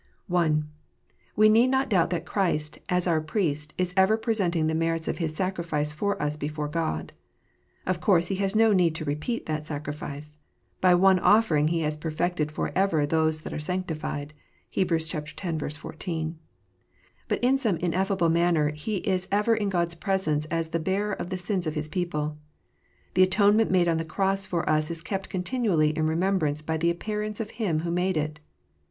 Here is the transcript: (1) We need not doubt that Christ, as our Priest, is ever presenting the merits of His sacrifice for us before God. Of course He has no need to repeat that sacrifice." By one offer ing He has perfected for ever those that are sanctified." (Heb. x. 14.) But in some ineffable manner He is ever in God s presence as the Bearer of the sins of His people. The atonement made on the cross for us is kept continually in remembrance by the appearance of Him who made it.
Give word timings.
(1) 0.25 0.67
We 1.35 1.47
need 1.47 1.67
not 1.67 1.87
doubt 1.87 2.09
that 2.09 2.25
Christ, 2.25 2.79
as 2.89 3.05
our 3.05 3.21
Priest, 3.21 3.75
is 3.77 3.93
ever 3.95 4.17
presenting 4.17 4.65
the 4.65 4.73
merits 4.73 5.07
of 5.07 5.19
His 5.19 5.35
sacrifice 5.35 5.93
for 5.93 6.19
us 6.19 6.37
before 6.37 6.67
God. 6.67 7.13
Of 7.85 8.01
course 8.01 8.25
He 8.29 8.37
has 8.37 8.55
no 8.55 8.73
need 8.73 8.95
to 8.95 9.05
repeat 9.05 9.45
that 9.45 9.63
sacrifice." 9.63 10.39
By 10.81 10.95
one 10.95 11.19
offer 11.19 11.55
ing 11.55 11.67
He 11.67 11.81
has 11.81 11.97
perfected 11.97 12.51
for 12.51 12.71
ever 12.75 13.05
those 13.05 13.41
that 13.41 13.53
are 13.53 13.59
sanctified." 13.59 14.33
(Heb. 14.73 14.91
x. 14.91 15.07
14.) 15.77 16.39
But 17.27 17.43
in 17.43 17.59
some 17.59 17.77
ineffable 17.77 18.29
manner 18.29 18.71
He 18.71 18.95
is 19.07 19.27
ever 19.31 19.55
in 19.55 19.69
God 19.69 19.89
s 19.89 19.93
presence 19.93 20.45
as 20.45 20.69
the 20.69 20.79
Bearer 20.79 21.13
of 21.13 21.29
the 21.29 21.37
sins 21.37 21.67
of 21.67 21.75
His 21.75 21.87
people. 21.87 22.39
The 23.13 23.21
atonement 23.21 23.69
made 23.69 23.87
on 23.87 23.97
the 23.97 24.03
cross 24.03 24.47
for 24.47 24.67
us 24.67 24.89
is 24.89 25.03
kept 25.03 25.29
continually 25.29 25.91
in 25.95 26.07
remembrance 26.07 26.63
by 26.63 26.77
the 26.77 26.89
appearance 26.89 27.39
of 27.39 27.51
Him 27.51 27.81
who 27.81 27.91
made 27.91 28.17
it. 28.17 28.39